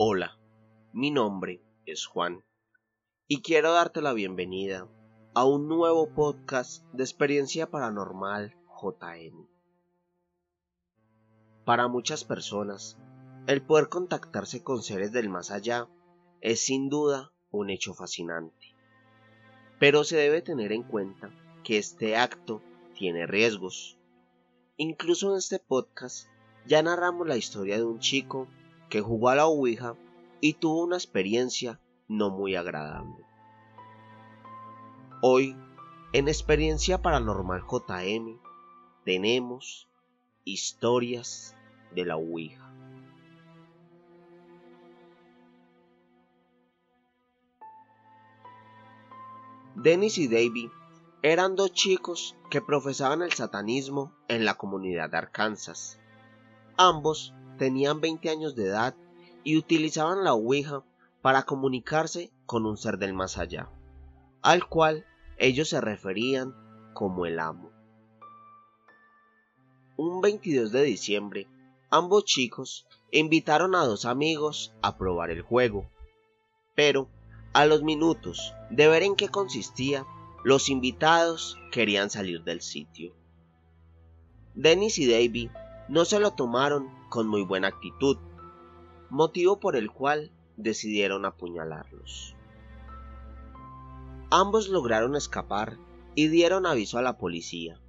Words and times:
Hola, 0.00 0.38
mi 0.92 1.10
nombre 1.10 1.60
es 1.84 2.06
Juan 2.06 2.44
y 3.26 3.42
quiero 3.42 3.72
darte 3.72 4.00
la 4.00 4.12
bienvenida 4.12 4.86
a 5.34 5.44
un 5.44 5.66
nuevo 5.66 6.14
podcast 6.14 6.84
de 6.92 7.02
experiencia 7.02 7.68
paranormal 7.68 8.54
JM. 8.80 9.48
Para 11.64 11.88
muchas 11.88 12.22
personas, 12.22 12.96
el 13.48 13.60
poder 13.60 13.88
contactarse 13.88 14.62
con 14.62 14.84
seres 14.84 15.10
del 15.10 15.30
más 15.30 15.50
allá 15.50 15.88
es 16.42 16.64
sin 16.64 16.88
duda 16.88 17.32
un 17.50 17.68
hecho 17.68 17.92
fascinante. 17.92 18.76
Pero 19.80 20.04
se 20.04 20.16
debe 20.16 20.42
tener 20.42 20.70
en 20.70 20.84
cuenta 20.84 21.32
que 21.64 21.76
este 21.76 22.16
acto 22.16 22.62
tiene 22.94 23.26
riesgos. 23.26 23.98
Incluso 24.76 25.32
en 25.32 25.38
este 25.38 25.58
podcast 25.58 26.28
ya 26.68 26.84
narramos 26.84 27.26
la 27.26 27.36
historia 27.36 27.78
de 27.78 27.84
un 27.84 27.98
chico 27.98 28.46
que 28.88 29.00
jugó 29.00 29.28
a 29.30 29.36
la 29.36 29.46
Ouija 29.46 29.96
y 30.40 30.54
tuvo 30.54 30.84
una 30.84 30.96
experiencia 30.96 31.80
no 32.08 32.30
muy 32.30 32.56
agradable. 32.56 33.24
Hoy, 35.20 35.56
en 36.12 36.28
Experiencia 36.28 37.02
Paranormal 37.02 37.62
JM, 37.62 38.38
tenemos 39.04 39.88
historias 40.44 41.56
de 41.94 42.04
la 42.04 42.16
Ouija. 42.16 42.72
Dennis 49.74 50.18
y 50.18 50.26
Davy 50.26 50.70
eran 51.22 51.54
dos 51.54 51.72
chicos 51.72 52.36
que 52.50 52.60
profesaban 52.60 53.22
el 53.22 53.32
satanismo 53.32 54.12
en 54.28 54.44
la 54.44 54.54
comunidad 54.54 55.10
de 55.10 55.18
Arkansas. 55.18 56.00
Ambos 56.76 57.34
tenían 57.58 58.00
20 58.00 58.30
años 58.30 58.56
de 58.56 58.68
edad 58.68 58.94
y 59.44 59.58
utilizaban 59.58 60.24
la 60.24 60.32
Ouija 60.32 60.82
para 61.20 61.42
comunicarse 61.42 62.32
con 62.46 62.64
un 62.64 62.78
ser 62.78 62.96
del 62.96 63.12
más 63.12 63.36
allá 63.36 63.68
al 64.42 64.68
cual 64.68 65.06
ellos 65.36 65.68
se 65.68 65.80
referían 65.80 66.54
como 66.94 67.26
el 67.26 67.38
amo. 67.38 67.70
Un 69.96 70.20
22 70.20 70.72
de 70.72 70.82
diciembre, 70.82 71.48
ambos 71.90 72.24
chicos 72.24 72.86
invitaron 73.10 73.74
a 73.74 73.84
dos 73.84 74.04
amigos 74.04 74.72
a 74.82 74.96
probar 74.96 75.30
el 75.30 75.42
juego, 75.42 75.90
pero 76.74 77.08
a 77.52 77.66
los 77.66 77.82
minutos 77.82 78.54
de 78.70 78.88
ver 78.88 79.02
en 79.02 79.16
qué 79.16 79.28
consistía, 79.28 80.06
los 80.44 80.68
invitados 80.68 81.58
querían 81.72 82.10
salir 82.10 82.44
del 82.44 82.60
sitio. 82.60 83.14
Dennis 84.54 84.98
y 84.98 85.10
Davy 85.10 85.50
no 85.88 86.04
se 86.04 86.20
lo 86.20 86.32
tomaron 86.32 86.88
con 87.08 87.26
muy 87.26 87.42
buena 87.42 87.68
actitud, 87.68 88.18
motivo 89.10 89.58
por 89.58 89.76
el 89.76 89.90
cual 89.90 90.30
decidieron 90.56 91.24
apuñalarlos. 91.24 92.34
Ambos 94.30 94.68
lograron 94.68 95.16
escapar 95.16 95.78
y 96.14 96.28
dieron 96.28 96.66
aviso 96.66 96.98
a 96.98 97.02
la 97.02 97.16
policía, 97.16 97.80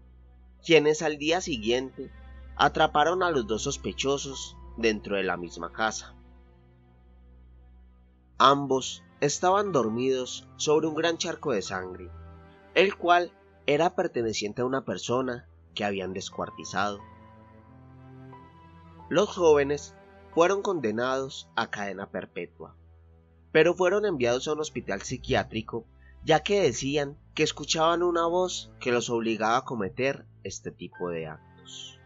quienes 0.66 1.02
al 1.02 1.17
día 1.17 1.42
siguiente 1.42 2.11
atraparon 2.55 3.23
a 3.23 3.31
los 3.31 3.47
dos 3.47 3.64
sospechosos 3.64 4.55
dentro 4.77 5.17
de 5.17 5.23
la 5.23 5.36
misma 5.36 5.73
casa. 5.73 6.16
Ambos 8.38 9.03
estaban 9.20 9.73
dormidos 9.73 10.47
sobre 10.55 10.88
un 10.88 10.95
gran 10.95 11.17
charco 11.17 11.52
de 11.52 11.61
sangre, 11.61 12.09
el 12.73 12.95
cual 12.95 13.33
era 13.66 13.95
perteneciente 13.95 14.61
a 14.61 14.66
una 14.66 14.86
persona 14.86 15.50
que 15.75 15.83
habían 15.83 16.14
descuartizado. 16.14 17.00
Los 19.09 19.29
jóvenes 19.29 19.95
fueron 20.35 20.61
condenados 20.61 21.49
a 21.55 21.71
cadena 21.71 22.11
perpetua, 22.11 22.75
pero 23.52 23.73
fueron 23.73 24.05
enviados 24.05 24.47
a 24.47 24.53
un 24.53 24.59
hospital 24.59 25.02
psiquiátrico 25.02 25.85
ya 26.23 26.43
que 26.43 26.61
decían 26.61 27.17
que 27.33 27.43
escuchaban 27.43 28.03
una 28.03 28.27
voz 28.27 28.71
que 28.80 28.92
los 28.92 29.09
obligaba 29.09 29.58
a 29.58 29.65
cometer 29.65 30.25
este 30.43 30.70
tipo 30.70 31.09
de 31.09 31.27
actos. 31.27 31.99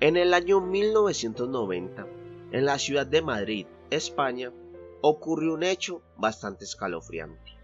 En 0.00 0.16
el 0.16 0.32
año 0.32 0.60
1990, 0.60 2.06
en 2.52 2.64
la 2.64 2.78
ciudad 2.78 3.06
de 3.06 3.20
Madrid, 3.20 3.66
España, 3.90 4.50
ocurrió 5.02 5.54
un 5.54 5.62
hecho 5.62 6.02
bastante 6.16 6.64
escalofriante. 6.64 7.59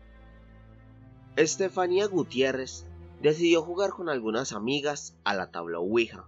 Estefanía 1.36 2.06
Gutiérrez 2.06 2.86
decidió 3.20 3.60
jugar 3.60 3.90
con 3.90 4.08
algunas 4.08 4.52
amigas 4.52 5.14
a 5.22 5.34
la 5.34 5.50
tabla 5.50 5.78
Ouija. 5.78 6.24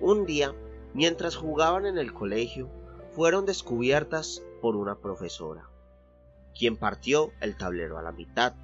Un 0.00 0.26
día 0.26 0.54
mientras 0.92 1.34
jugaban 1.34 1.86
en 1.86 1.96
el 1.96 2.12
colegio, 2.12 2.70
fueron 3.12 3.46
descubiertas 3.46 4.42
por 4.60 4.76
una 4.76 4.96
profesora, 4.96 5.70
quien 6.58 6.76
partió 6.76 7.32
el 7.40 7.56
tablero 7.56 7.98
a 7.98 8.02
la 8.02 8.12
mitad. 8.12 8.54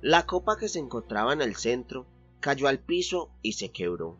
La 0.00 0.24
copa 0.24 0.56
que 0.56 0.68
se 0.68 0.78
encontraba 0.78 1.34
en 1.34 1.42
el 1.42 1.54
centro 1.54 2.06
cayó 2.40 2.68
al 2.68 2.78
piso 2.78 3.30
y 3.42 3.52
se 3.52 3.72
quebró, 3.72 4.16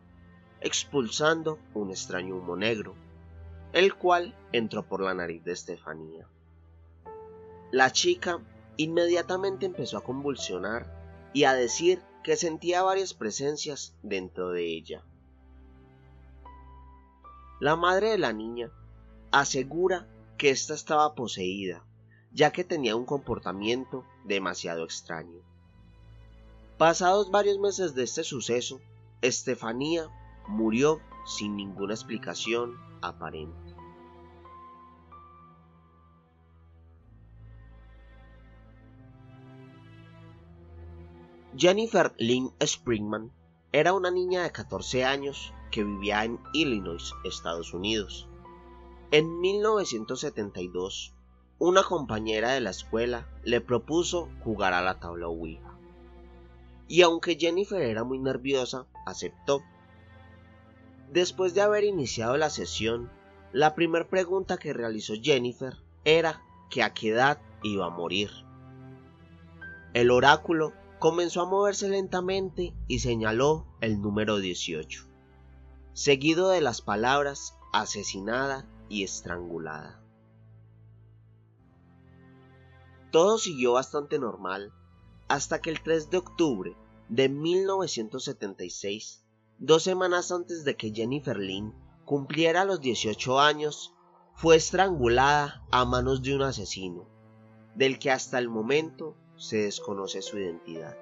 expulsando 0.61 1.57
un 1.73 1.89
extraño 1.89 2.37
humo 2.37 2.55
negro, 2.55 2.93
el 3.73 3.95
cual 3.95 4.35
entró 4.51 4.87
por 4.87 5.01
la 5.01 5.15
nariz 5.15 5.43
de 5.43 5.53
Estefanía. 5.53 6.27
La 7.71 7.91
chica 7.91 8.39
inmediatamente 8.77 9.65
empezó 9.65 9.97
a 9.97 10.03
convulsionar 10.03 11.31
y 11.33 11.43
a 11.43 11.53
decir 11.53 12.01
que 12.23 12.35
sentía 12.35 12.81
varias 12.81 13.13
presencias 13.13 13.95
dentro 14.01 14.49
de 14.49 14.65
ella. 14.65 15.03
La 17.59 17.75
madre 17.75 18.09
de 18.09 18.17
la 18.17 18.33
niña 18.33 18.71
asegura 19.31 20.07
que 20.37 20.49
ésta 20.49 20.73
estaba 20.73 21.15
poseída, 21.15 21.85
ya 22.31 22.51
que 22.51 22.63
tenía 22.63 22.95
un 22.95 23.05
comportamiento 23.05 24.05
demasiado 24.25 24.83
extraño. 24.83 25.41
Pasados 26.77 27.31
varios 27.31 27.57
meses 27.59 27.95
de 27.95 28.03
este 28.03 28.23
suceso, 28.23 28.81
Estefanía 29.21 30.09
murió 30.47 30.99
sin 31.25 31.55
ninguna 31.55 31.93
explicación 31.93 32.75
aparente. 33.01 33.64
Jennifer 41.57 42.13
Lynn 42.17 42.51
Springman 42.59 43.31
era 43.71 43.93
una 43.93 44.11
niña 44.11 44.43
de 44.43 44.51
14 44.51 45.05
años 45.05 45.53
que 45.71 45.85
vivía 45.85 46.25
en 46.25 46.37
Illinois, 46.53 47.13
Estados 47.23 47.73
Unidos. 47.73 48.27
En 49.11 49.39
1972, 49.39 51.13
una 51.57 51.83
compañera 51.83 52.51
de 52.51 52.59
la 52.59 52.71
escuela 52.71 53.29
le 53.45 53.61
propuso 53.61 54.27
jugar 54.43 54.73
a 54.73 54.81
la 54.81 54.99
tabla 54.99 55.29
Ouija. 55.29 55.77
Y 56.89 57.03
aunque 57.03 57.37
Jennifer 57.39 57.81
era 57.81 58.03
muy 58.03 58.19
nerviosa, 58.19 58.85
aceptó. 59.05 59.63
Después 61.09 61.53
de 61.53 61.61
haber 61.61 61.85
iniciado 61.85 62.35
la 62.35 62.49
sesión, 62.49 63.09
la 63.53 63.75
primera 63.75 64.09
pregunta 64.09 64.57
que 64.57 64.73
realizó 64.73 65.13
Jennifer 65.21 65.77
era 66.03 66.41
que 66.69 66.83
a 66.83 66.93
qué 66.93 67.11
edad 67.11 67.39
iba 67.63 67.85
a 67.85 67.91
morir. 67.91 68.29
El 69.93 70.11
oráculo 70.11 70.73
comenzó 71.05 71.41
a 71.41 71.45
moverse 71.45 71.87
lentamente 71.87 72.73
y 72.87 72.97
señaló 72.97 73.67
el 73.79 74.01
número 74.01 74.37
18 74.37 75.07
seguido 75.93 76.49
de 76.49 76.61
las 76.61 76.81
palabras 76.81 77.59
asesinada 77.71 78.67
y 78.89 79.03
estrangulada. 79.03 80.03
Todo 83.11 83.37
siguió 83.37 83.73
bastante 83.73 84.17
normal 84.17 84.73
hasta 85.27 85.61
que 85.61 85.69
el 85.69 85.83
3 85.83 86.09
de 86.09 86.17
octubre 86.17 86.75
de 87.07 87.29
1976, 87.29 89.23
dos 89.59 89.83
semanas 89.83 90.31
antes 90.31 90.65
de 90.65 90.75
que 90.75 90.91
Jennifer 90.91 91.37
Lynn 91.37 91.75
cumpliera 92.03 92.65
los 92.65 92.81
18 92.81 93.39
años, 93.39 93.93
fue 94.33 94.55
estrangulada 94.55 95.67
a 95.69 95.85
manos 95.85 96.23
de 96.23 96.35
un 96.35 96.41
asesino, 96.41 97.07
del 97.75 97.99
que 97.99 98.09
hasta 98.09 98.39
el 98.39 98.49
momento 98.49 99.15
se 99.37 99.63
desconoce 99.63 100.21
su 100.21 100.37
identidad. 100.39 100.97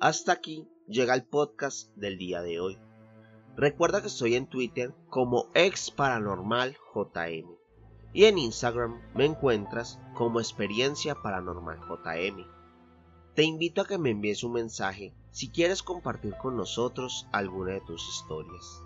Hasta 0.00 0.32
aquí 0.32 0.66
llega 0.86 1.14
el 1.14 1.24
podcast 1.24 1.94
del 1.94 2.16
día 2.16 2.40
de 2.40 2.58
hoy. 2.58 2.78
Recuerda 3.56 4.00
que 4.00 4.06
estoy 4.06 4.34
en 4.34 4.46
Twitter 4.46 4.94
como 5.10 5.48
ex 5.54 5.90
paranormal 5.90 6.76
JM 6.94 7.60
y 8.12 8.24
en 8.24 8.38
Instagram 8.38 9.00
me 9.14 9.24
encuentras 9.24 10.00
como 10.14 10.40
experiencia 10.40 11.14
paranormal 11.14 11.78
JM. 11.80 12.46
Te 13.34 13.44
invito 13.44 13.82
a 13.82 13.86
que 13.86 13.98
me 13.98 14.10
envíes 14.10 14.42
un 14.42 14.52
mensaje 14.52 15.14
si 15.30 15.50
quieres 15.50 15.82
compartir 15.82 16.34
con 16.36 16.56
nosotros 16.56 17.28
alguna 17.32 17.74
de 17.74 17.80
tus 17.82 18.08
historias. 18.08 18.82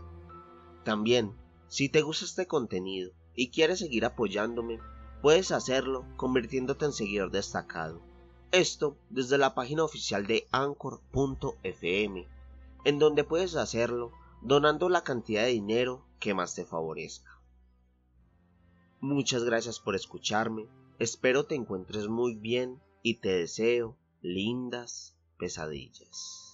También, 0.84 1.32
si 1.68 1.88
te 1.88 2.02
gusta 2.02 2.24
este 2.24 2.46
contenido 2.46 3.10
y 3.34 3.50
quieres 3.50 3.80
seguir 3.80 4.04
apoyándome, 4.04 4.78
Puedes 5.24 5.52
hacerlo 5.52 6.04
convirtiéndote 6.18 6.84
en 6.84 6.92
seguidor 6.92 7.30
destacado. 7.30 8.02
Esto 8.52 8.98
desde 9.08 9.38
la 9.38 9.54
página 9.54 9.82
oficial 9.82 10.26
de 10.26 10.46
anchor.fm, 10.52 12.28
en 12.84 12.98
donde 12.98 13.24
puedes 13.24 13.56
hacerlo 13.56 14.12
donando 14.42 14.90
la 14.90 15.02
cantidad 15.02 15.44
de 15.44 15.52
dinero 15.52 16.04
que 16.20 16.34
más 16.34 16.54
te 16.54 16.66
favorezca. 16.66 17.40
Muchas 19.00 19.44
gracias 19.44 19.80
por 19.80 19.94
escucharme, 19.94 20.68
espero 20.98 21.46
te 21.46 21.54
encuentres 21.54 22.06
muy 22.06 22.34
bien 22.34 22.82
y 23.02 23.14
te 23.14 23.30
deseo 23.30 23.96
lindas 24.20 25.16
pesadillas. 25.38 26.53